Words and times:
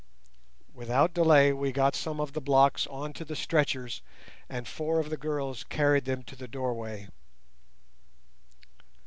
Without 0.73 1.13
delay 1.13 1.53
we 1.53 1.71
got 1.71 1.93
some 1.93 2.19
of 2.19 2.33
the 2.33 2.41
blocks 2.41 2.87
on 2.87 3.13
to 3.13 3.23
the 3.23 3.35
stretchers, 3.35 4.01
and 4.49 4.67
four 4.67 4.97
of 4.99 5.11
the 5.11 5.15
girls 5.15 5.63
carried 5.65 6.05
them 6.05 6.23
to 6.23 6.35
the 6.35 6.47
doorway. 6.47 7.07